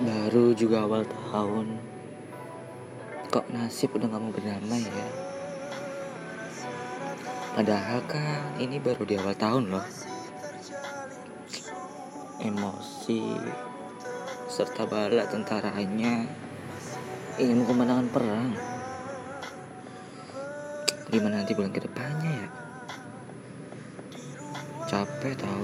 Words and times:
Baru 0.00 0.56
juga 0.56 0.88
awal 0.88 1.04
tahun. 1.04 1.76
Kok 3.28 3.52
nasib 3.52 3.92
udah 3.92 4.08
gak 4.08 4.22
mau 4.24 4.32
berdamai 4.32 4.80
ya? 4.80 5.08
Padahal 7.52 8.00
kan 8.08 8.56
ini 8.56 8.80
baru 8.80 9.04
di 9.04 9.20
awal 9.20 9.36
tahun 9.36 9.76
loh. 9.76 9.84
Emosi 12.40 13.28
Serta 14.48 14.88
bala 14.88 15.28
tentaranya 15.28 16.24
Ingin 17.36 17.68
kemenangan 17.68 18.08
perang. 18.08 18.56
Gimana 21.12 21.44
nanti 21.44 21.52
bulan 21.52 21.76
ke 21.76 21.84
depannya 21.84 22.32
ya? 22.40 22.48
Capek 24.88 25.36
tahu 25.36 25.59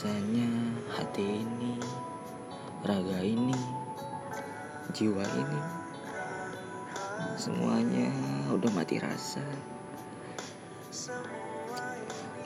Rasanya 0.00 0.48
hati 0.96 1.44
ini 1.44 1.76
raga 2.88 3.20
ini, 3.20 3.52
jiwa 4.96 5.20
ini, 5.20 5.60
semuanya 7.36 8.08
udah 8.48 8.72
mati 8.72 8.96
rasa. 8.96 9.44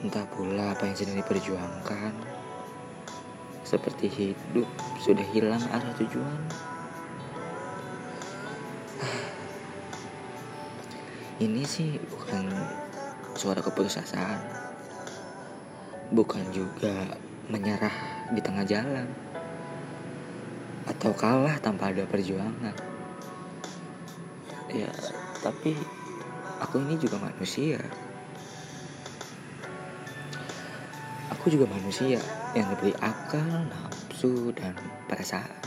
Entah 0.03 0.27
pula 0.35 0.75
apa 0.75 0.83
yang 0.83 0.99
sedang 0.99 1.15
diperjuangkan, 1.23 2.11
seperti 3.63 4.11
hidup 4.11 4.67
sudah 4.99 5.23
hilang 5.31 5.63
arah 5.71 5.95
tujuan. 5.95 6.41
Ini 11.47 11.63
sih 11.63 12.03
bukan 12.03 12.51
suara 13.39 13.63
keputusasaan, 13.63 14.43
bukan 16.11 16.51
juga 16.51 17.15
menyerah 17.49 17.93
di 18.33 18.41
tengah 18.41 18.65
jalan. 18.65 19.07
Atau 20.85 21.13
kalah 21.17 21.57
tanpa 21.61 21.89
ada 21.89 22.05
perjuangan. 22.05 22.73
Ya 24.69 24.89
tapi 25.41 25.77
aku 26.61 26.81
ini 26.81 26.97
juga 26.97 27.21
manusia. 27.21 27.77
Aku 31.37 31.53
juga 31.53 31.69
manusia 31.69 32.17
yang 32.57 32.67
diberi 32.73 32.93
akal 33.01 33.45
nafsu 33.69 34.49
dan 34.57 34.73
perasaan. 35.05 35.61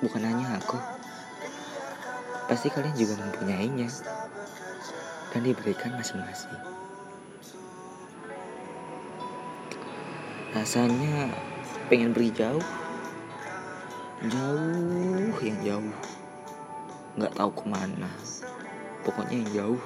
Bukan 0.00 0.20
hanya 0.24 0.60
aku. 0.60 0.76
Pasti 2.48 2.68
kalian 2.72 2.96
juga 2.96 3.20
mempunyainya. 3.20 3.88
Dan 5.30 5.46
diberikan 5.46 5.94
masing-masing 5.94 6.80
rasanya 10.50 11.30
pengen 11.86 12.10
pergi 12.10 12.42
jauh. 12.42 12.66
Jauh 14.26 15.36
yang 15.40 15.58
jauh. 15.62 15.94
Nggak 17.14 17.34
tahu 17.38 17.50
ke 17.54 17.64
mana. 17.70 18.10
Pokoknya 19.06 19.36
yang 19.38 19.50
jauh. 19.54 19.82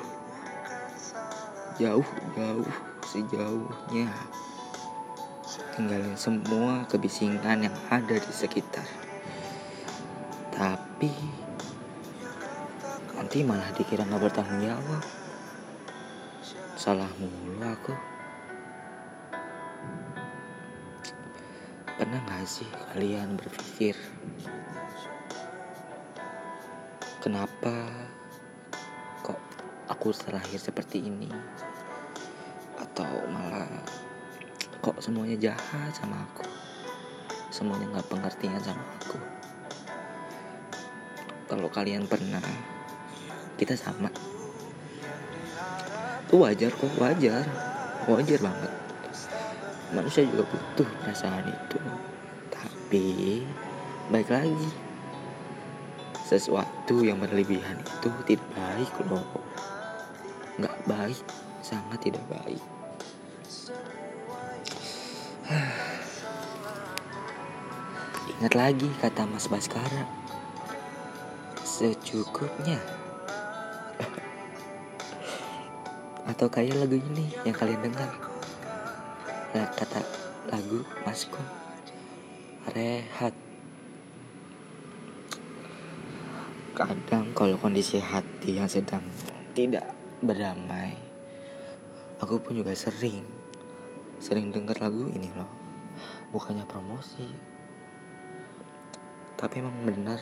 Jauh 1.76 2.08
jauh 2.32 2.70
sejauhnya. 3.04 4.08
Tinggalin 5.76 6.16
semua 6.16 6.88
kebisingan 6.88 7.68
yang 7.68 7.76
ada 7.92 8.16
di 8.16 8.32
sekitar. 8.32 8.86
Tapi 10.54 11.12
nanti 13.14 13.42
malah 13.44 13.68
dikira 13.76 14.06
nggak 14.06 14.22
bertanggung 14.22 14.64
jawab. 14.64 15.02
Salah 16.74 17.10
mulu 17.20 17.58
aku 17.64 18.14
Pernah 21.94 22.18
gak 22.26 22.42
sih 22.42 22.66
kalian 22.90 23.38
berpikir 23.38 23.94
Kenapa 27.22 27.70
kok 29.22 29.38
aku 29.86 30.10
terlahir 30.10 30.58
seperti 30.58 31.06
ini? 31.06 31.30
Atau 32.82 33.06
malah 33.30 33.70
kok 34.82 34.98
semuanya 34.98 35.38
jahat 35.38 35.94
sama 35.94 36.26
aku? 36.26 36.42
Semuanya 37.54 37.86
gak 37.94 38.10
pengertian 38.10 38.58
sama 38.58 38.84
aku? 38.98 39.16
Kalau 41.46 41.70
kalian 41.70 42.10
pernah 42.10 42.42
Kita 43.54 43.78
sama. 43.78 44.10
Itu 46.26 46.42
wajar 46.42 46.74
kok 46.74 46.92
wajar. 46.98 47.46
Wajar 48.04 48.40
banget 48.42 48.83
manusia 49.94 50.26
juga 50.26 50.42
butuh 50.50 50.90
perasaan 51.00 51.46
itu. 51.46 51.78
Tapi 52.50 53.46
baik 54.10 54.28
lagi. 54.28 54.70
Sesuatu 56.26 57.06
yang 57.06 57.22
berlebihan 57.22 57.78
itu 57.78 58.10
tidak 58.26 58.42
baik 58.58 58.90
loh. 59.06 59.22
Nggak 60.58 60.74
baik 60.90 61.22
sangat 61.62 62.02
tidak 62.02 62.26
baik. 62.26 62.58
Ingat 68.34 68.54
lagi 68.58 68.90
kata 68.98 69.30
Mas 69.30 69.46
Baskara. 69.46 70.10
Secukupnya. 71.62 72.82
Atau 76.30 76.50
kayak 76.50 76.82
lagu 76.82 76.98
ini 76.98 77.30
yang 77.46 77.54
kalian 77.54 77.84
dengar 77.84 78.33
kata 79.54 80.02
lagu 80.50 80.82
Masku 81.06 81.38
rehat. 82.74 83.30
Kadang 86.74 87.30
kalau 87.38 87.54
kondisi 87.62 88.02
hati 88.02 88.58
yang 88.58 88.66
sedang 88.66 89.06
tidak 89.54 89.94
berdamai 90.18 90.98
aku 92.18 92.42
pun 92.42 92.58
juga 92.58 92.74
sering 92.74 93.22
sering 94.18 94.50
dengar 94.50 94.74
lagu 94.82 95.06
ini 95.14 95.30
loh. 95.38 95.46
Bukannya 96.34 96.66
promosi 96.66 97.30
tapi 99.38 99.62
emang 99.62 99.86
benar 99.86 100.18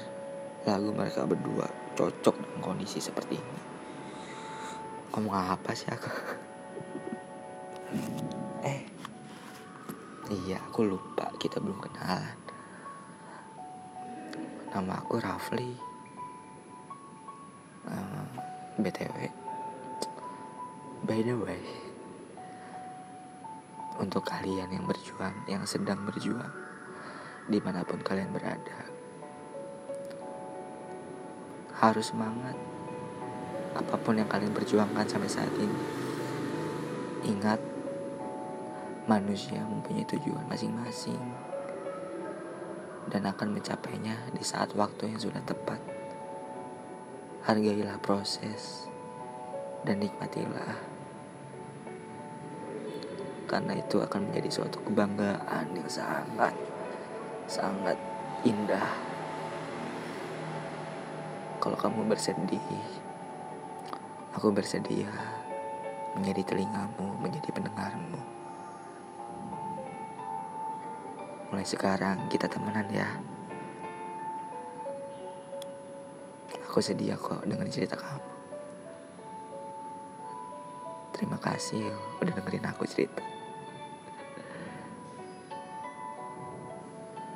lagu 0.68 0.92
mereka 0.92 1.24
berdua 1.24 1.72
cocok 1.96 2.36
dengan 2.36 2.60
kondisi 2.60 3.00
seperti 3.00 3.40
ini. 3.40 3.60
Ngomong 5.16 5.56
apa 5.56 5.72
sih 5.72 5.88
aku 5.88 6.12
Iya, 10.32 10.64
aku 10.64 10.88
lupa 10.88 11.28
kita 11.36 11.60
belum 11.60 11.76
kenalan. 11.76 12.40
Nama 14.72 14.92
aku 15.04 15.20
Rafli. 15.20 15.76
Uh, 17.84 17.92
eh, 17.92 18.80
BTW. 18.80 19.18
By 21.04 21.20
the 21.20 21.36
way, 21.36 21.60
untuk 24.00 24.24
kalian 24.24 24.72
yang 24.72 24.88
berjuang, 24.88 25.36
yang 25.44 25.68
sedang 25.68 26.00
berjuang, 26.08 26.54
di 27.52 27.60
mana 27.60 27.84
pun 27.84 28.00
kalian 28.00 28.32
berada, 28.32 28.88
harus 31.76 32.08
semangat. 32.08 32.56
Apa 33.76 34.00
pun 34.00 34.16
yang 34.16 34.32
kalian 34.32 34.56
perjuangkan 34.56 35.04
sampai 35.04 35.28
saat 35.28 35.52
ini, 35.60 35.80
ingat 37.28 37.71
manusia 39.10 39.58
mempunyai 39.66 40.06
tujuan 40.06 40.46
masing-masing 40.46 41.18
dan 43.10 43.26
akan 43.26 43.58
mencapainya 43.58 44.14
di 44.30 44.46
saat 44.46 44.70
waktu 44.78 45.10
yang 45.10 45.18
sudah 45.18 45.42
tepat. 45.42 45.82
Hargailah 47.42 47.98
proses 47.98 48.86
dan 49.82 49.98
nikmatilah. 49.98 50.78
Karena 53.50 53.74
itu 53.74 53.98
akan 53.98 54.30
menjadi 54.30 54.62
suatu 54.62 54.78
kebanggaan 54.86 55.74
yang 55.74 55.90
sangat 55.90 56.54
sangat 57.50 57.98
indah. 58.46 58.86
Kalau 61.58 61.78
kamu 61.78 62.06
bersedih, 62.06 62.62
aku 64.34 64.54
bersedia 64.54 65.10
menjadi 66.16 66.54
telingamu, 66.54 67.18
menjadi 67.18 67.50
mulai 71.52 71.68
sekarang 71.68 72.32
kita 72.32 72.48
temenan 72.48 72.88
ya. 72.88 73.04
Aku 76.64 76.80
sedia 76.80 77.12
kok 77.20 77.44
dengan 77.44 77.68
cerita 77.68 77.92
kamu. 77.92 78.24
Terima 81.12 81.36
kasih 81.36 81.92
udah 82.24 82.32
dengerin 82.32 82.64
aku 82.72 82.88
cerita. 82.88 83.20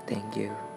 Thank 0.09 0.41
you 0.41 0.76